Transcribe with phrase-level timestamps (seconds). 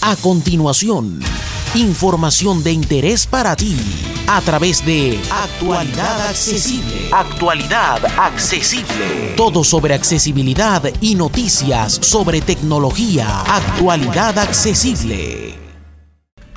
[0.00, 1.18] A continuación,
[1.74, 3.76] información de interés para ti
[4.28, 7.08] a través de Actualidad Accesible.
[7.10, 9.34] Actualidad Accesible.
[9.36, 13.40] Todo sobre accesibilidad y noticias sobre tecnología.
[13.40, 15.54] Actualidad Accesible.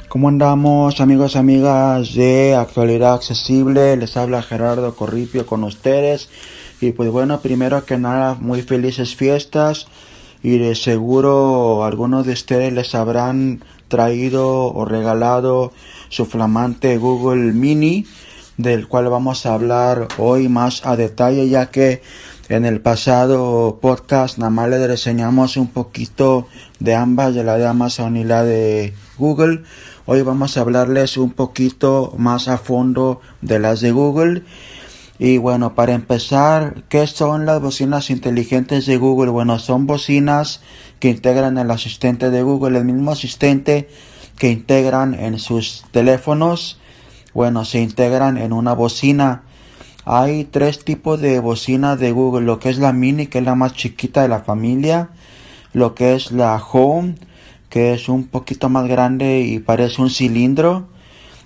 [0.07, 3.97] ¿Cómo andamos amigos y amigas de Actualidad Accesible?
[3.97, 6.29] Les habla Gerardo Corripio con ustedes.
[6.79, 9.87] Y pues bueno, primero que nada, muy felices fiestas
[10.43, 15.71] y de seguro algunos de ustedes les habrán traído o regalado
[16.09, 18.05] su flamante Google Mini
[18.57, 22.01] del cual vamos a hablar hoy más a detalle ya que
[22.49, 26.47] en el pasado podcast nada más les reseñamos un poquito
[26.79, 29.63] de ambas de la de Amazon y la de Google.
[30.05, 34.43] Hoy vamos a hablarles un poquito más a fondo de las de Google
[35.23, 39.29] y bueno, para empezar, ¿qué son las bocinas inteligentes de Google?
[39.29, 40.61] Bueno, son bocinas
[40.99, 43.87] que integran el asistente de Google, el mismo asistente
[44.39, 46.79] que integran en sus teléfonos.
[47.35, 49.43] Bueno, se integran en una bocina.
[50.05, 53.53] Hay tres tipos de bocinas de Google, lo que es la mini, que es la
[53.53, 55.11] más chiquita de la familia,
[55.71, 57.13] lo que es la home,
[57.69, 60.87] que es un poquito más grande y parece un cilindro,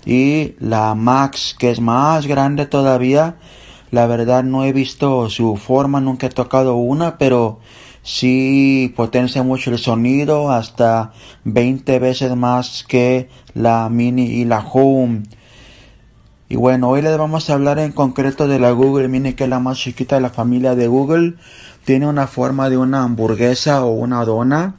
[0.06, 3.36] y la max, que es más grande todavía
[3.91, 7.59] la verdad no he visto su forma, nunca he tocado una, pero
[8.03, 15.23] sí potencia mucho el sonido, hasta 20 veces más que la mini y la home.
[16.47, 19.50] Y bueno, hoy les vamos a hablar en concreto de la Google Mini, que es
[19.50, 21.33] la más chiquita de la familia de Google.
[21.86, 24.75] Tiene una forma de una hamburguesa o una dona.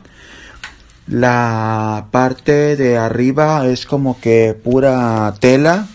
[1.08, 5.88] La parte de arriba es como que pura tela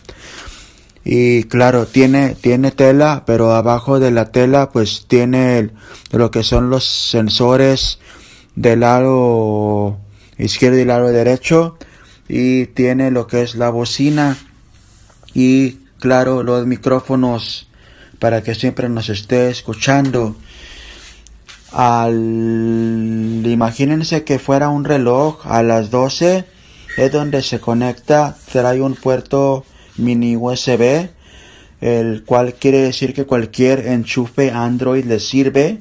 [1.03, 5.71] y claro, tiene, tiene tela, pero abajo de la tela pues tiene
[6.11, 7.99] lo que son los sensores
[8.55, 9.97] del lado
[10.37, 11.77] izquierdo y lado derecho
[12.27, 14.37] y tiene lo que es la bocina
[15.33, 17.67] y claro los micrófonos
[18.19, 20.35] para que siempre nos esté escuchando.
[21.71, 26.45] Al imagínense que fuera un reloj a las 12
[26.97, 29.65] es donde se conecta, trae un puerto
[29.97, 31.09] mini USB,
[31.81, 35.79] el cual quiere decir que cualquier enchufe Android le sirve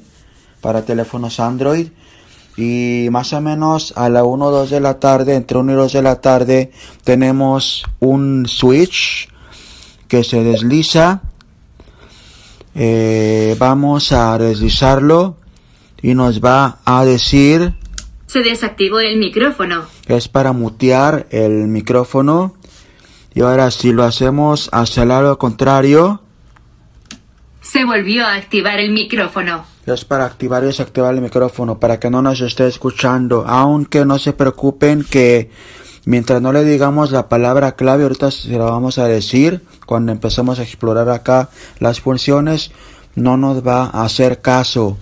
[0.61, 1.87] para teléfonos Android.
[2.57, 5.75] Y más o menos a la 1 o 2 de la tarde, entre 1 y
[5.75, 6.71] 2 de la tarde,
[7.03, 9.29] tenemos un switch
[10.07, 11.21] que se desliza.
[12.75, 15.37] Eh, vamos a deslizarlo
[16.01, 17.73] y nos va a decir...
[18.27, 19.85] Se desactivó el micrófono.
[20.07, 22.55] Es para mutear el micrófono.
[23.33, 26.21] Y ahora si lo hacemos hacia el lado contrario.
[27.61, 29.65] Se volvió a activar el micrófono.
[29.85, 33.45] Es para activar y desactivar el micrófono para que no nos esté escuchando.
[33.47, 35.49] Aunque no se preocupen que
[36.05, 40.59] mientras no le digamos la palabra clave, ahorita se la vamos a decir cuando empecemos
[40.59, 41.49] a explorar acá
[41.79, 42.71] las funciones,
[43.15, 44.97] no nos va a hacer caso.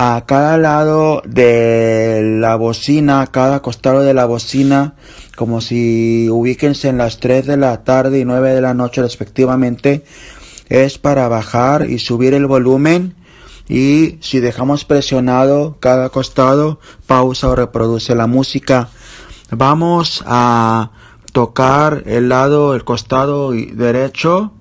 [0.00, 4.94] A cada lado de la bocina, a cada costado de la bocina,
[5.36, 10.04] como si ubíquense en las 3 de la tarde y 9 de la noche respectivamente,
[10.68, 13.16] es para bajar y subir el volumen
[13.68, 16.78] y si dejamos presionado cada costado,
[17.08, 18.90] pausa o reproduce la música.
[19.50, 20.92] Vamos a
[21.32, 24.52] tocar el lado, el costado derecho,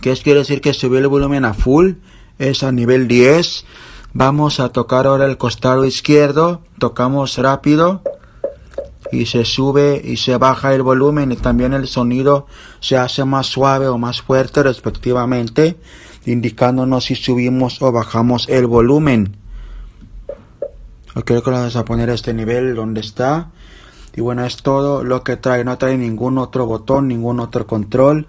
[0.00, 1.92] que quiere decir que subió el volumen a full,
[2.40, 3.64] es a nivel 10.
[4.14, 8.02] Vamos a tocar ahora el costado izquierdo, tocamos rápido
[9.12, 12.46] y se sube y se baja el volumen y también el sonido
[12.80, 15.76] se hace más suave o más fuerte respectivamente,
[16.24, 19.36] indicándonos si subimos o bajamos el volumen.
[21.24, 23.50] Creo que lo vamos a poner a este nivel donde está.
[24.16, 25.64] Y bueno, es todo lo que trae.
[25.64, 28.28] No trae ningún otro botón, ningún otro control.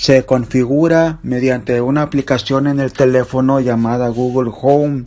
[0.00, 5.04] Se configura mediante una aplicación en el teléfono llamada Google Home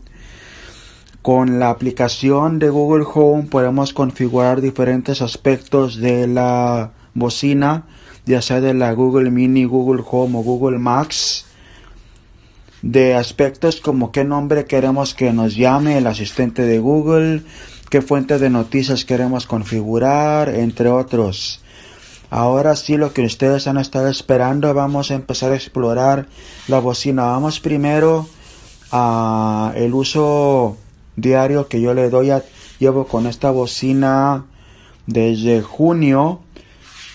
[1.24, 7.88] con la aplicación de Google Home podemos configurar diferentes aspectos de la bocina,
[8.28, 11.48] ya sea de la Google Mini, Google Home o Google Max,
[12.84, 17.42] de aspectos como qué nombre queremos que nos llame el asistente de Google,
[17.90, 21.63] qué fuente de noticias queremos configurar, entre otros.
[22.36, 26.26] Ahora sí, lo que ustedes han estado esperando, vamos a empezar a explorar
[26.68, 27.26] la bocina.
[27.26, 28.28] Vamos primero
[28.92, 30.76] a el uso
[31.16, 32.44] diario que yo le doy a,
[32.80, 34.46] llevo con esta bocina
[35.06, 36.42] desde junio,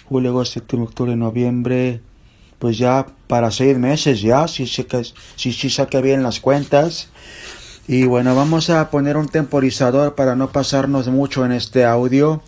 [0.09, 2.01] julio, septiembre, octubre, noviembre,
[2.61, 4.87] pues ya para seis meses ya, si, si,
[5.35, 7.09] si, si saqué bien las cuentas.
[7.89, 12.41] Y bueno, vamos a poner un temporizador para no pasarnos mucho en este audio.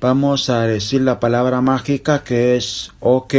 [0.00, 3.34] Vamos a decir la palabra mágica que es OK.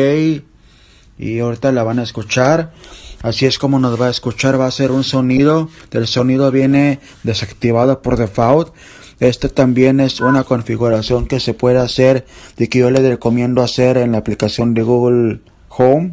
[1.17, 2.73] Y ahorita la van a escuchar.
[3.21, 4.59] Así es como nos va a escuchar.
[4.59, 5.69] Va a ser un sonido.
[5.91, 8.73] El sonido viene desactivado por default.
[9.21, 12.25] Esto también es una configuración que se puede hacer
[12.57, 15.39] de que yo le recomiendo hacer en la aplicación de Google
[15.69, 16.11] Home.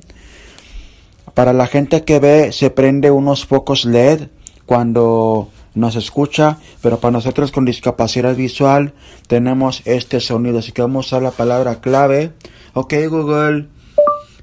[1.34, 4.28] Para la gente que ve se prende unos pocos LED
[4.64, 8.94] cuando nos escucha, pero para nosotros con discapacidad visual
[9.28, 10.58] tenemos este sonido.
[10.58, 12.32] Así que vamos a la palabra clave.
[12.72, 13.68] Ok Google,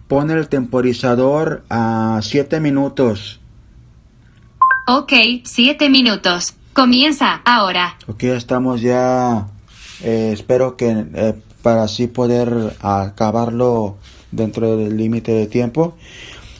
[0.08, 3.40] pone el temporizador a 7 minutos.
[4.88, 5.14] Ok,
[5.44, 6.54] 7 minutos.
[6.74, 7.98] Comienza ahora.
[8.08, 9.48] Ok, estamos ya.
[10.02, 13.98] Eh, espero que eh, para así poder acabarlo
[14.32, 15.96] dentro del límite de tiempo.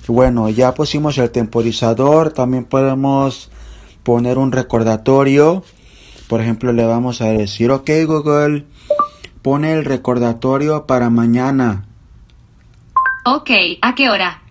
[0.08, 2.32] Bueno, ya pusimos el temporizador.
[2.32, 3.50] También podemos
[4.04, 5.64] poner un recordatorio.
[6.28, 8.66] Por ejemplo, le vamos a decir, ok Google,
[9.42, 11.86] pone el recordatorio para mañana.
[13.26, 13.50] Ok,
[13.82, 14.42] ¿a qué hora?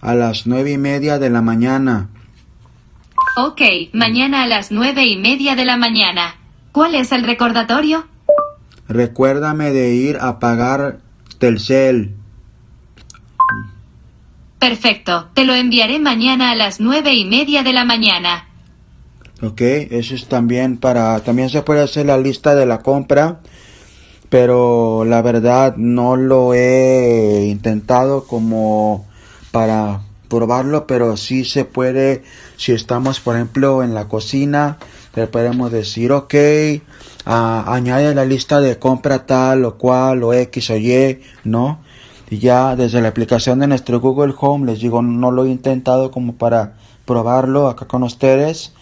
[0.00, 2.08] A las nueve y media de la mañana.
[3.36, 3.60] Ok,
[3.92, 6.36] mañana a las nueve y media de la mañana.
[6.72, 8.06] ¿Cuál es el recordatorio?
[8.88, 11.00] Recuérdame de ir a pagar
[11.38, 12.14] Telcel.
[14.58, 18.47] Perfecto, te lo enviaré mañana a las nueve y media de la mañana.
[19.40, 23.38] Ok, eso es también para, también se puede hacer la lista de la compra,
[24.30, 29.06] pero la verdad no lo he intentado como
[29.52, 32.24] para probarlo, pero sí se puede,
[32.56, 34.78] si estamos por ejemplo en la cocina,
[35.14, 36.34] le podemos decir, ok,
[37.24, 41.78] añade la lista de compra tal o cual o X o Y, ¿no?
[42.28, 46.10] Y ya desde la aplicación de nuestro Google Home, les digo, no lo he intentado
[46.10, 46.74] como para
[47.04, 48.72] probarlo acá con ustedes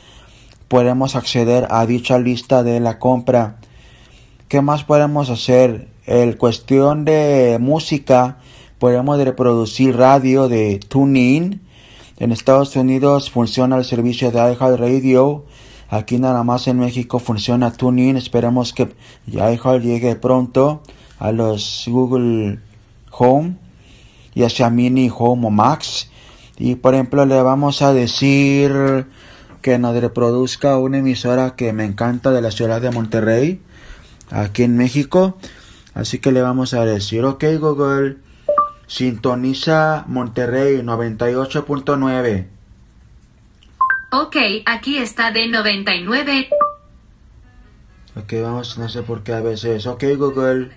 [0.69, 3.57] podemos acceder a dicha lista de la compra.
[4.49, 5.89] ¿Qué más podemos hacer?
[6.07, 8.39] En cuestión de música,
[8.79, 11.63] podemos reproducir radio de TuneIn.
[12.19, 15.45] En Estados Unidos funciona el servicio de iHeartRadio.
[15.89, 18.17] Aquí nada más en México funciona TuneIn.
[18.17, 18.95] Esperemos que
[19.27, 20.83] iHeart llegue pronto
[21.19, 22.61] a los Google
[23.11, 23.57] Home,
[24.35, 26.11] ya sea Mini, Home o Max.
[26.59, 29.07] Y por ejemplo le vamos a decir
[29.67, 33.61] que nos reproduzca una emisora que me encanta de la ciudad de Monterrey,
[34.31, 35.39] aquí en México.
[35.93, 38.19] Así que le vamos a decir, ok Google,
[38.87, 42.47] sintoniza Monterrey 98.9.
[44.13, 44.37] Ok,
[44.67, 46.49] aquí está de 99.
[48.15, 49.85] Ok, vamos, no sé por qué a veces.
[49.89, 50.71] Ok Google.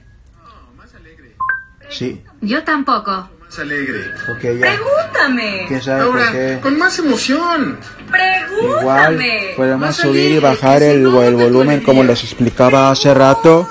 [1.91, 2.23] Sí.
[2.41, 4.13] Yo tampoco alegre.
[4.37, 4.67] Okay, ya.
[4.67, 5.65] Pregúntame.
[5.67, 6.59] ¿Quién sabe Ahora, por qué?
[6.61, 7.79] con más emoción.
[8.11, 8.48] Pregúntame.
[8.61, 9.19] Igual
[9.55, 13.67] podemos subir y bajar el, el volumen como les explicaba hace rato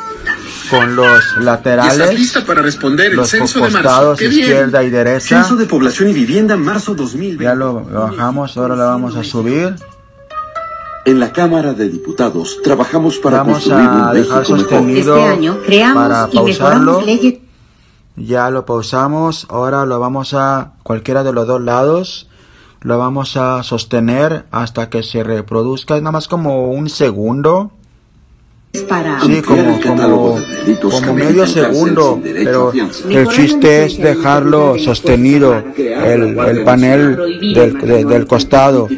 [0.70, 2.14] con los laterales.
[2.14, 5.42] lista para responder los costados izquierda y derecha.
[5.42, 7.44] Censo de población y vivienda marzo 2020.
[7.44, 9.74] Ya lo bajamos, ahora lo vamos a subir.
[11.04, 16.26] En la Cámara de Diputados trabajamos para vamos a dejar sostenido este año creamos para
[16.26, 17.02] pausarlo.
[18.16, 19.46] Ya lo pausamos.
[19.48, 22.27] Ahora lo vamos a cualquiera de los dos lados.
[22.80, 25.96] Lo vamos a sostener hasta que se reproduzca.
[25.96, 27.72] Es nada más como un segundo
[28.78, 30.38] sí, como, como,
[30.90, 32.72] como medio segundo, pero
[33.08, 37.16] el chiste es dejarlo sostenido, el, el panel
[37.54, 38.88] del, del, costado.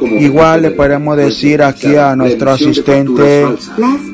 [0.00, 3.46] Igual le podemos decir aquí a nuestro asistente,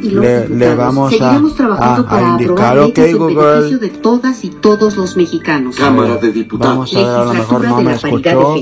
[0.03, 5.77] le, le vamos a, a, indicar, ok Google, de todas y todos los mexicanos.
[5.79, 8.55] Vamos a ver, a lo mejor no me escuchó.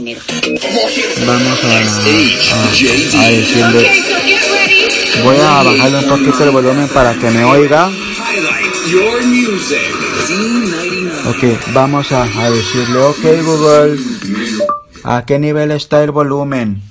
[1.26, 4.50] Vamos a, a, a decirle
[5.24, 7.88] Voy a bajarle un poquito el volumen para que me oiga.
[11.26, 13.98] Ok, vamos a, decirle, ok Google,
[15.04, 16.82] ¿a qué nivel está el volumen?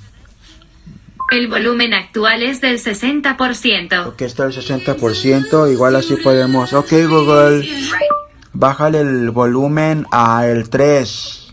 [1.30, 4.06] El volumen actual es del 60%.
[4.06, 7.68] Ok, está el 60%, igual así podemos, ok Google,
[8.52, 11.49] bájale el volumen a el 3.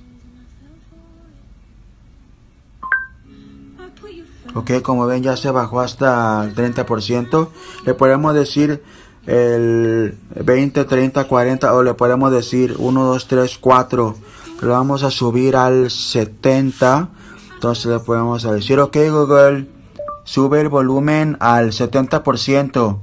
[4.58, 7.50] Ok como ven ya se bajó hasta el 30%
[7.86, 8.82] le podemos decir
[9.28, 14.16] el 20 30 40 o le podemos decir 1 2 3 4
[14.62, 17.10] lo vamos a subir al 70
[17.54, 19.68] entonces le podemos decir ok google
[20.24, 22.98] sube el volumen al 70%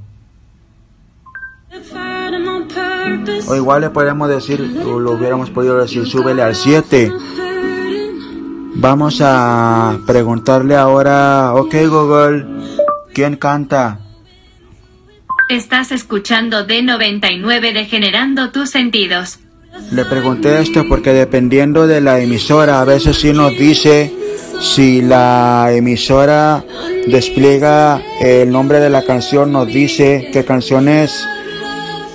[3.46, 7.12] o igual le podemos decir o lo hubiéramos podido decir súbele al 7
[8.76, 12.44] Vamos a preguntarle ahora, ok Google,
[13.12, 14.00] ¿quién canta?
[15.48, 19.38] Estás escuchando D99 degenerando tus sentidos.
[19.92, 24.12] Le pregunté esto porque dependiendo de la emisora, a veces sí nos dice
[24.60, 26.64] si la emisora
[27.06, 31.26] despliega el nombre de la canción, nos dice qué canción es.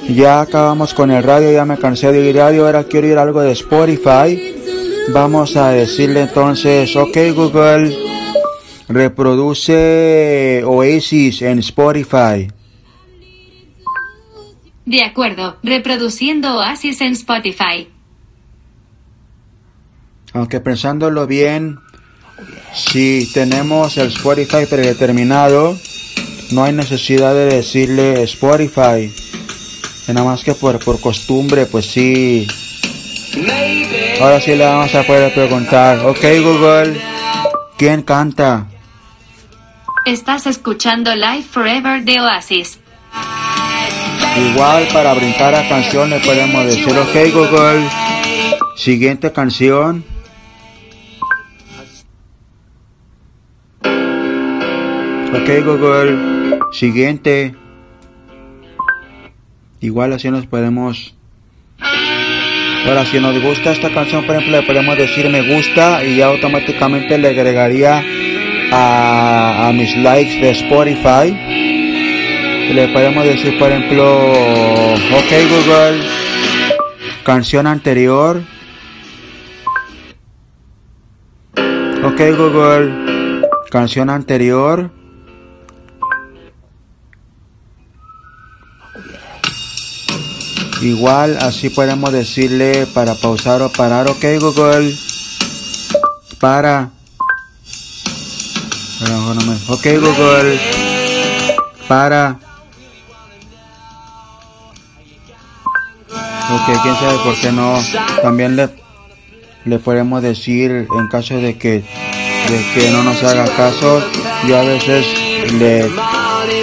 [0.10, 3.42] Ya acabamos con el radio, ya me cansé de ir radio, ahora quiero ir algo
[3.42, 4.59] de Spotify.
[5.12, 7.98] Vamos a decirle entonces, ok Google,
[8.88, 12.48] reproduce Oasis en Spotify.
[14.86, 17.88] De acuerdo, reproduciendo Oasis en Spotify.
[20.34, 21.80] Aunque pensándolo bien,
[22.74, 25.76] si tenemos el Spotify predeterminado,
[26.52, 29.12] no hay necesidad de decirle Spotify.
[30.08, 32.48] Nada más que por, por costumbre, pues sí.
[34.22, 37.02] Ahora sí le vamos a poder preguntar, ok Google,
[37.78, 38.68] ¿quién canta?
[40.06, 42.80] Estás escuchando Live Forever de Oasis.
[44.52, 47.90] Igual para brincar a canciones podemos decir, ok Google,
[48.76, 50.04] siguiente canción.
[55.32, 57.56] Ok Google, siguiente.
[59.80, 61.16] Igual así nos podemos...
[62.88, 66.28] Ahora, si nos gusta esta canción, por ejemplo, le podemos decir me gusta y ya
[66.28, 68.04] automáticamente le agregaría
[68.72, 71.34] a, a mis likes de Spotify.
[72.74, 76.04] Le podemos decir, por ejemplo, ok Google,
[77.24, 78.42] canción anterior.
[82.04, 84.92] Ok Google, canción anterior.
[90.82, 94.08] Igual así podemos decirle para pausar o parar.
[94.08, 94.96] Ok Google.
[96.40, 96.92] Para.
[99.68, 100.60] Ok Google.
[101.88, 102.40] Para.
[106.52, 107.78] Ok, quién sabe por qué no.
[108.22, 108.70] También le,
[109.66, 111.84] le podemos decir en caso de que,
[112.50, 114.02] de que no nos haga caso.
[114.48, 115.06] Yo a veces
[115.52, 115.90] le,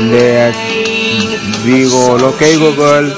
[0.00, 0.52] le
[1.64, 3.14] digo, ok Google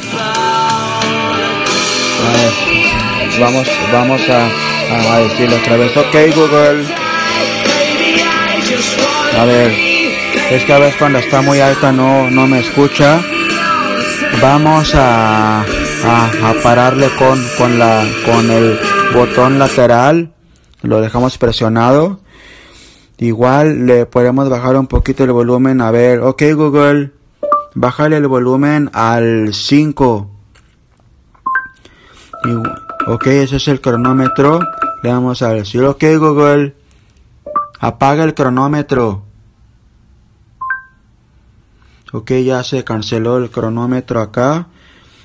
[3.41, 6.85] vamos, vamos a, a decirle otra vez, ok Google.
[9.39, 9.71] A ver,
[10.51, 13.21] es que a veces cuando está muy alta no, no me escucha.
[14.43, 18.79] Vamos a, a, pararle con, con, la, con el
[19.15, 20.33] botón lateral.
[20.83, 22.21] Lo dejamos presionado.
[23.19, 25.81] Igual le podemos bajar un poquito el volumen.
[25.81, 27.13] A ver, ok Google.
[27.75, 30.38] Bájale el volumen al 5.
[33.07, 34.61] Ok, ese es el cronómetro.
[35.03, 36.75] Le vamos a decir, ok Google,
[37.81, 39.25] apaga el cronómetro.
[42.13, 44.69] Ok, ya se canceló el cronómetro acá.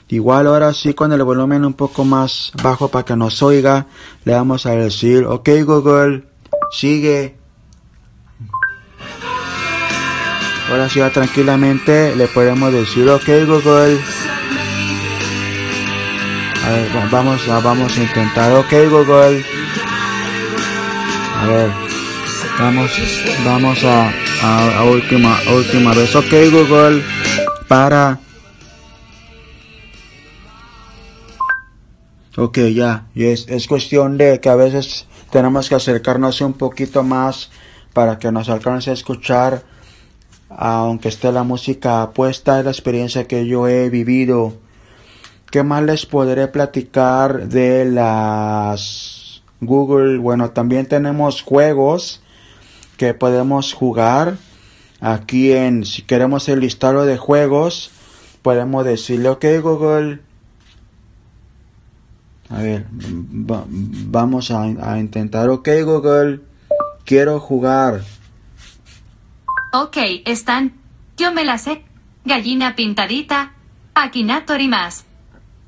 [0.10, 3.88] Igual ahora sí con el volumen un poco más bajo para que nos oiga,
[4.26, 6.26] le vamos a decir, ok Google,
[6.72, 7.38] sigue.
[10.70, 14.00] Ahora sí tranquilamente le podemos decir, ok Google,
[16.64, 18.52] a ver, vamos vamos a intentar.
[18.54, 19.44] Ok, Google.
[21.42, 21.70] A ver.
[22.58, 22.92] Vamos,
[23.44, 24.12] vamos a,
[24.80, 26.16] a, última, última vez.
[26.16, 27.04] Ok, Google.
[27.68, 28.20] Para.
[32.38, 33.08] Ok, ya.
[33.14, 37.52] Es, es cuestión de que a veces tenemos que acercarnos un poquito más
[37.92, 39.64] para que nos alcance a escuchar.
[40.50, 44.63] Aunque esté la música puesta, es la experiencia que yo he vivido
[45.54, 50.18] ¿Qué más les podré platicar de las Google?
[50.18, 52.24] Bueno, también tenemos juegos
[52.98, 54.38] que podemos jugar.
[55.00, 57.92] Aquí en, si queremos el listado de juegos,
[58.42, 60.22] podemos decirle, ok Google.
[62.50, 66.42] A ver, vamos a, intentar, ok Google,
[67.06, 68.02] quiero jugar.
[69.72, 70.74] Ok, están.
[71.16, 71.84] Yo me la sé.
[72.26, 73.54] Gallina pintadita.
[73.94, 75.06] Akinator y más.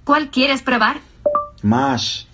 [0.05, 1.01] ¿Cuál quieres probar?
[1.63, 2.27] Más.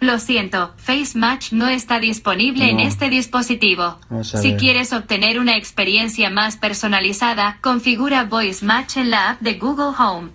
[0.00, 3.98] Lo siento, Face Match no está disponible en este dispositivo.
[4.22, 9.94] Si quieres obtener una experiencia más personalizada, configura Voice Match en la app de Google
[9.98, 10.30] Home.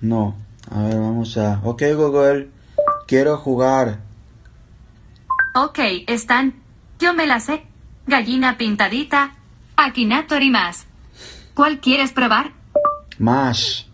[0.00, 0.36] No.
[0.70, 1.60] A ver, vamos a...
[1.62, 2.48] Ok, Google.
[3.06, 4.00] Quiero jugar.
[5.54, 6.54] Ok, están...
[6.98, 7.66] Yo me la sé.
[8.06, 9.34] Gallina pintadita.
[9.76, 10.86] Akinator y más.
[11.54, 12.52] ¿Cuál quieres probar?
[13.18, 13.86] Más.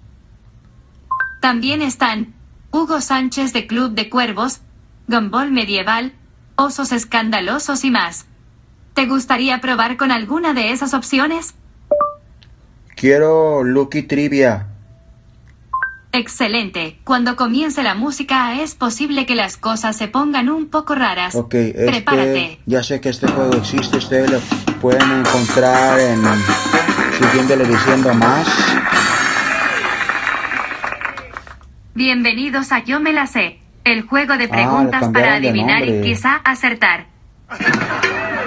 [1.43, 2.35] También están
[2.71, 4.61] Hugo Sánchez de Club de Cuervos,
[5.09, 6.13] Gumball Medieval,
[6.55, 8.27] osos escandalosos y más.
[8.95, 11.57] ¿Te gustaría probar con alguna de esas opciones?
[12.95, 14.69] Quiero Lucky Trivia.
[16.13, 17.01] Excelente.
[17.03, 21.35] Cuando comience la música es posible que las cosas se pongan un poco raras.
[21.35, 22.61] Ok, este, Prepárate.
[22.67, 24.39] Ya sé que este juego existe, ustedes lo
[24.81, 26.23] pueden encontrar en
[27.19, 28.47] siguiéndole diciendo más.
[31.95, 36.37] Bienvenidos a Yo me la sé, el juego de ah, preguntas para adivinar y quizá
[36.37, 37.07] acertar.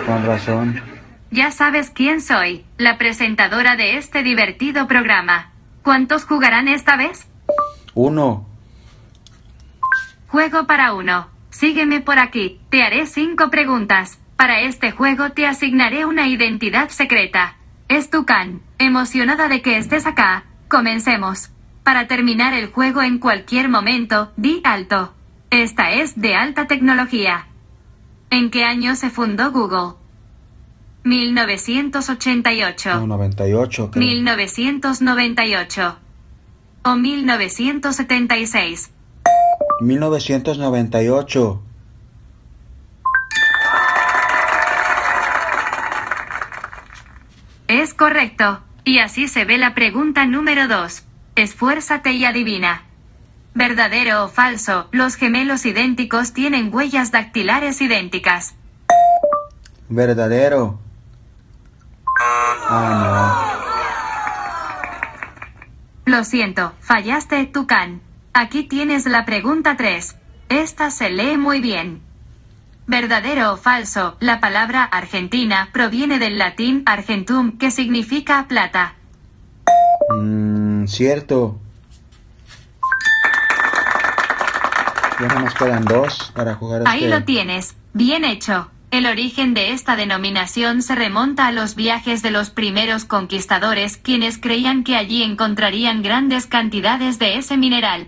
[0.08, 0.82] Con razón.
[1.30, 5.52] Ya sabes quién soy, la presentadora de este divertido programa.
[5.84, 7.28] ¿Cuántos jugarán esta vez?
[7.94, 8.48] Uno.
[10.28, 11.28] Juego para uno.
[11.52, 12.60] Sígueme por aquí.
[12.70, 14.18] Te haré cinco preguntas.
[14.38, 17.58] Para este juego te asignaré una identidad secreta.
[17.90, 18.62] Es Tucán.
[18.80, 20.46] Emocionada de que estés acá.
[20.68, 21.52] Comencemos.
[21.86, 25.14] Para terminar el juego en cualquier momento, di alto.
[25.52, 27.46] Esta es de alta tecnología.
[28.32, 29.94] ¿En qué año se fundó Google?
[31.04, 33.06] 1988.
[33.06, 35.98] 98, 1998
[36.86, 38.92] o 1976?
[39.80, 41.62] 1998.
[47.68, 48.62] Es correcto.
[48.84, 51.04] Y así se ve la pregunta número 2.
[51.36, 52.84] Esfuérzate y adivina.
[53.54, 54.88] ¿Verdadero o falso?
[54.92, 58.56] Los gemelos idénticos tienen huellas dactilares idénticas.
[59.90, 60.80] Verdadero.
[62.70, 63.56] Ah,
[66.06, 66.12] no.
[66.12, 68.02] Lo siento, fallaste, Tucán.
[68.34, 70.16] Aquí tienes la pregunta 3.
[70.50, 72.02] Esta se lee muy bien.
[72.88, 74.16] ¿Verdadero o falso?
[74.20, 78.96] La palabra Argentina proviene del latín argentum, que significa plata.
[80.10, 81.60] Mmm, cierto.
[85.20, 87.76] Ya nos quedan dos para jugar Ahí este lo tienes.
[87.94, 88.70] Bien hecho.
[88.92, 94.38] El origen de esta denominación se remonta a los viajes de los primeros conquistadores, quienes
[94.38, 98.08] creían que allí encontrarían grandes cantidades de ese mineral.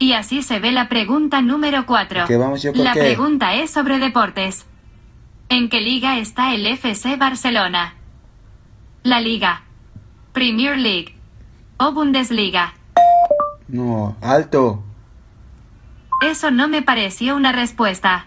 [0.00, 2.26] Y así se ve la pregunta número 4.
[2.74, 4.66] La pregunta es sobre deportes.
[5.48, 7.94] ¿En qué liga está el FC Barcelona?
[9.02, 9.62] La liga.
[10.32, 11.17] Premier League.
[11.78, 12.74] O Bundesliga.
[13.68, 14.82] No, alto.
[16.22, 18.26] Eso no me pareció una respuesta.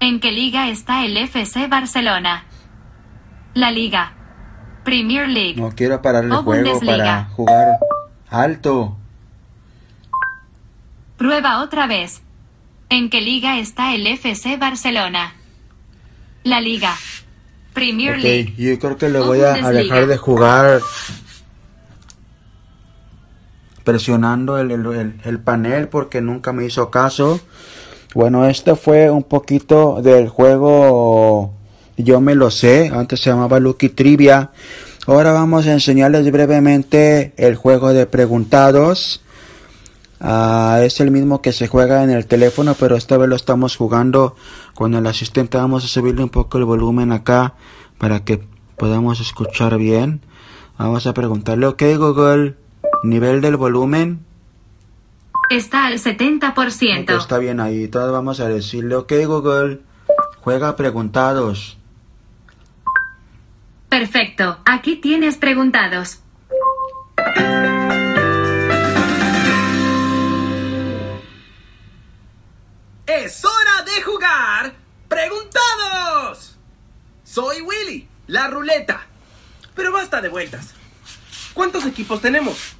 [0.00, 2.44] ¿En qué liga está el FC Barcelona?
[3.54, 4.12] La liga.
[4.84, 5.60] Premier League.
[5.60, 7.78] No quiero parar el juego para jugar
[8.28, 8.96] alto.
[11.16, 12.22] Prueba otra vez.
[12.88, 15.34] ¿En qué liga está el FC Barcelona?
[16.42, 16.94] La liga.
[17.72, 18.54] Premier League.
[18.56, 20.80] Yo creo que le voy a dejar de jugar
[23.86, 27.40] presionando el panel porque nunca me hizo caso.
[28.16, 31.52] Bueno, este fue un poquito del juego
[31.96, 34.52] Yo me lo sé, antes se llamaba Lucky Trivia.
[35.06, 39.22] Ahora vamos a enseñarles brevemente el juego de preguntados.
[40.18, 43.76] Ah, es el mismo que se juega en el teléfono, pero esta vez lo estamos
[43.76, 44.34] jugando
[44.74, 45.58] con el asistente.
[45.58, 47.54] Vamos a subirle un poco el volumen acá
[47.98, 48.42] para que
[48.76, 50.22] podamos escuchar bien.
[50.78, 52.56] Vamos a preguntarle, ok Google,
[53.08, 54.24] nivel del volumen.
[55.50, 57.16] Está al 70%.
[57.16, 57.88] está bien ahí.
[57.88, 59.80] Todos vamos a decirle, ok Google,
[60.40, 61.78] juega preguntados.
[63.88, 66.20] Perfecto, aquí tienes preguntados.
[73.06, 74.74] Es hora de jugar
[75.08, 76.56] preguntados.
[77.22, 79.06] Soy Willy, la ruleta.
[79.74, 80.74] Pero basta de vueltas.
[81.54, 82.76] ¿Cuántos equipos tenemos?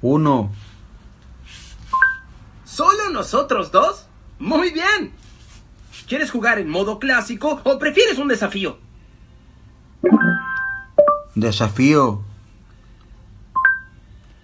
[0.00, 0.50] Uno.
[2.64, 4.06] ¿Solo nosotros dos?
[4.38, 5.12] Muy bien.
[6.08, 8.78] ¿Quieres jugar en modo clásico o prefieres un desafío?
[11.34, 12.22] Desafío.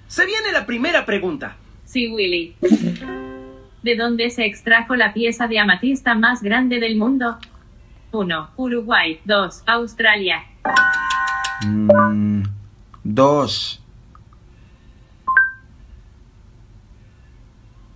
[0.09, 1.57] Se viene la primera pregunta.
[1.85, 2.57] Sí, Willy.
[3.83, 7.39] ¿De dónde se extrajo la pieza de amatista más grande del mundo?
[8.13, 8.51] 1.
[8.57, 9.21] Uruguay.
[9.25, 9.63] 2.
[9.67, 10.45] Australia.
[13.05, 13.80] 2.
[13.80, 13.80] Mm,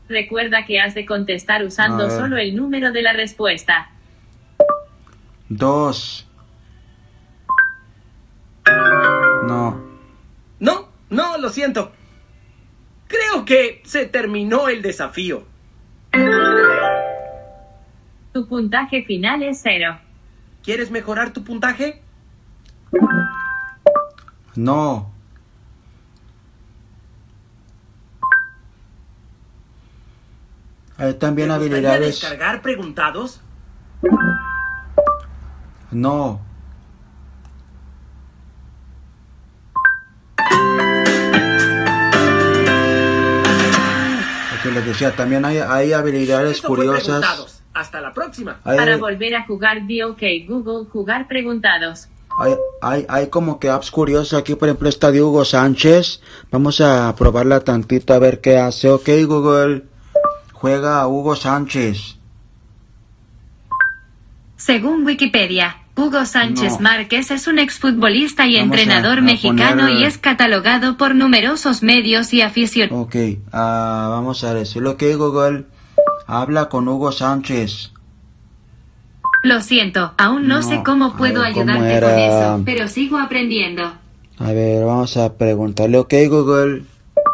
[0.08, 3.90] Recuerda que has de contestar usando solo el número de la respuesta.
[5.48, 6.26] Dos.
[8.66, 9.80] No.
[10.60, 11.92] No, no, lo siento.
[13.06, 15.44] Creo que se terminó el desafío.
[18.32, 19.98] Tu puntaje final es cero.
[20.62, 22.02] ¿Quieres mejorar tu puntaje?
[24.56, 25.13] No.
[30.96, 32.20] Hay también habilidades.
[32.20, 33.40] descargar preguntados?
[35.90, 36.40] No.
[44.64, 47.62] que les decía, también hay, hay habilidades curiosas.
[47.74, 48.60] Hasta la próxima.
[48.62, 52.08] Para volver a jugar, di OK Google, jugar preguntados.
[52.38, 56.20] Hay, hay, hay como que apps curiosas aquí, por ejemplo, está de Hugo Sánchez.
[56.50, 58.88] Vamos a probarla tantito a ver qué hace.
[58.88, 59.84] Ok, Google,
[60.64, 62.16] juega a Hugo Sánchez.
[64.56, 71.14] Según Wikipedia, Hugo Sánchez Márquez es un exfutbolista y entrenador mexicano y es catalogado por
[71.14, 72.98] numerosos medios y aficionados.
[72.98, 73.14] Ok,
[73.52, 74.92] ah, vamos a decirlo.
[74.92, 75.66] Ok, Google,
[76.26, 77.92] habla con Hugo Sánchez.
[79.42, 83.82] Lo siento, aún no, sé cómo puedo ayudarte con eso, pero sigo aprendiendo.
[84.38, 85.98] A ver, vamos a preguntarle.
[85.98, 86.84] Ok, Google,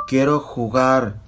[0.09, 1.20] quiero jugar.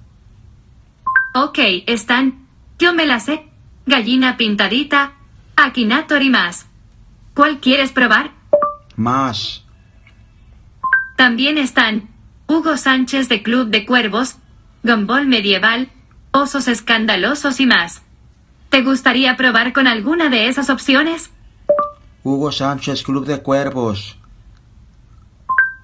[1.33, 2.45] Ok, están.
[2.77, 3.47] Yo me la sé.
[3.85, 5.13] Gallina pintadita,
[5.55, 6.67] Akinator y más.
[7.33, 8.31] ¿Cuál quieres probar?
[8.95, 9.63] Más.
[11.17, 12.09] También están
[12.47, 14.35] Hugo Sánchez de Club de Cuervos,
[14.83, 15.89] Gumball Medieval,
[16.31, 18.03] Osos Escandalosos y más.
[18.69, 21.31] ¿Te gustaría probar con alguna de esas opciones?
[22.23, 24.17] Hugo Sánchez, Club de Cuervos.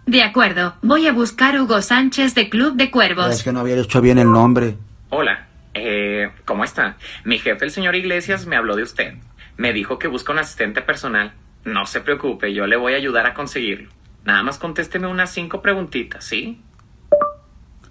[0.05, 3.33] De acuerdo, voy a buscar Hugo Sánchez de Club de Cuervos.
[3.33, 4.77] Es que no había hecho bien el nombre.
[5.09, 6.97] Hola, eh, ¿cómo está?
[7.23, 9.15] Mi jefe, el señor Iglesias, me habló de usted.
[9.57, 11.33] Me dijo que busca un asistente personal.
[11.65, 13.89] No se preocupe, yo le voy a ayudar a conseguirlo.
[14.23, 16.61] Nada más contésteme unas cinco preguntitas, ¿sí?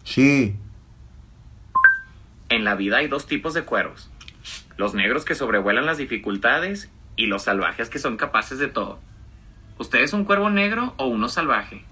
[0.05, 0.57] Sí.
[2.49, 4.11] En la vida hay dos tipos de cuervos
[4.79, 9.01] los negros que sobrevuelan las dificultades y los salvajes que son capaces de todo.
[9.77, 11.85] ¿Usted es un cuervo negro o uno salvaje?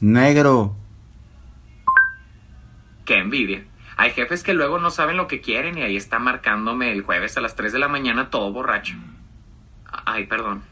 [0.00, 0.76] Negro.
[3.06, 3.64] Qué envidia.
[3.96, 7.36] Hay jefes que luego no saben lo que quieren y ahí está marcándome el jueves
[7.36, 8.94] a las 3 de la mañana todo borracho.
[10.04, 10.62] Ay, perdón.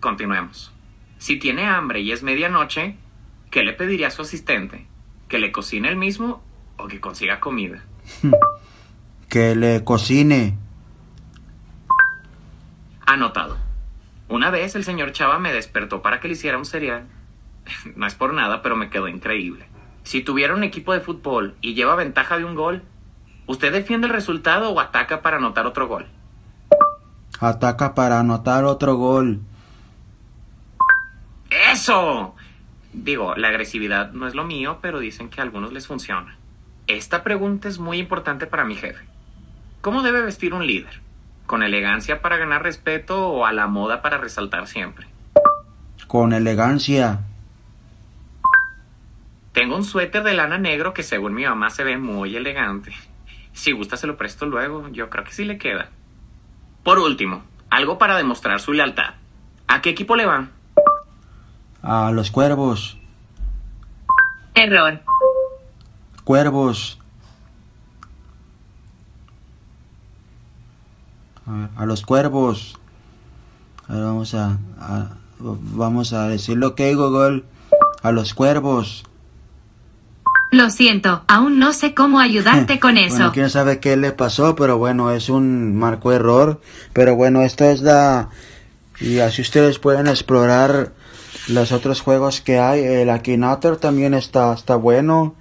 [0.00, 0.72] Continuemos.
[1.18, 2.96] Si tiene hambre y es medianoche,
[3.50, 4.86] ¿qué le pediría a su asistente?
[5.28, 6.42] ¿Que le cocine el mismo
[6.76, 7.82] o que consiga comida?
[9.28, 10.58] que le cocine.
[13.06, 13.56] Anotado.
[14.28, 17.06] Una vez el señor Chava me despertó para que le hiciera un cereal.
[17.96, 19.66] No es por nada, pero me quedó increíble.
[20.06, 22.84] Si tuviera un equipo de fútbol y lleva ventaja de un gol,
[23.46, 26.06] ¿usted defiende el resultado o ataca para anotar otro gol?
[27.40, 29.40] Ataca para anotar otro gol.
[31.72, 32.36] ¡Eso!
[32.92, 36.38] Digo, la agresividad no es lo mío, pero dicen que a algunos les funciona.
[36.86, 39.04] Esta pregunta es muy importante para mi jefe.
[39.80, 41.00] ¿Cómo debe vestir un líder?
[41.46, 45.08] ¿Con elegancia para ganar respeto o a la moda para resaltar siempre?
[46.06, 47.22] Con elegancia.
[49.56, 52.92] Tengo un suéter de lana negro que según mi mamá se ve muy elegante.
[53.54, 55.88] Si gusta se lo presto luego, yo creo que sí le queda.
[56.82, 59.14] Por último, algo para demostrar su lealtad.
[59.66, 60.50] ¿A qué equipo le van?
[61.80, 62.98] A los cuervos.
[64.54, 65.00] Error.
[66.22, 66.98] Cuervos.
[71.46, 72.78] a, los cuervos.
[73.88, 74.58] vamos a,
[75.38, 77.44] vamos a decirlo que Google
[78.02, 79.06] a los cuervos.
[80.50, 83.16] Lo siento, aún no sé cómo ayudarte con eso.
[83.16, 86.60] Bueno, quién sabe qué le pasó, pero bueno, es un marco error.
[86.92, 88.28] Pero bueno, esto es la...
[89.00, 90.92] Y así ustedes pueden explorar
[91.48, 92.82] los otros juegos que hay.
[92.82, 95.34] El Akinator también está, está bueno.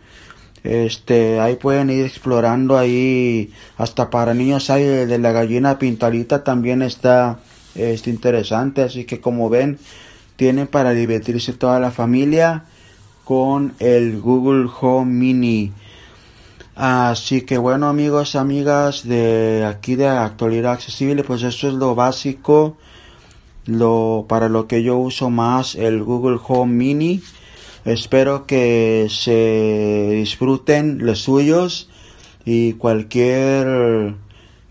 [0.63, 6.81] Este, ahí pueden ir explorando ahí, hasta para niños hay de la gallina pintarita también
[6.81, 7.37] está,
[7.75, 9.77] este, interesante, así que como ven,
[10.37, 12.63] tienen para divertirse toda la familia
[13.25, 15.73] con el Google Home Mini.
[16.75, 22.77] Así que bueno amigos, amigas de aquí de actualidad accesible, pues eso es lo básico,
[23.65, 27.21] lo para lo que yo uso más el Google Home Mini.
[27.83, 31.89] Espero que se disfruten los suyos
[32.45, 34.15] y cualquier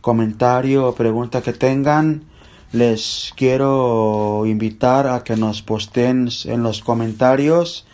[0.01, 2.25] comentario o pregunta que tengan
[2.73, 7.87] les quiero invitar a que nos posten en los comentarios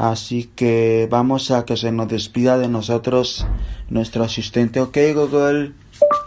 [0.00, 3.46] así que vamos a que se nos despida de nosotros
[3.90, 5.74] nuestro asistente ok Google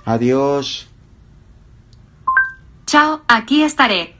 [0.05, 0.87] adiós
[2.85, 4.13] chao aquí estaré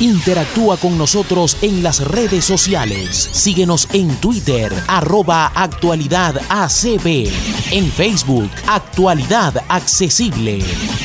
[0.00, 3.28] Interactúa con nosotros en las redes sociales.
[3.30, 7.28] Síguenos en Twitter, arroba actualidad ACB.
[7.70, 10.64] En Facebook, Actualidad Accesible.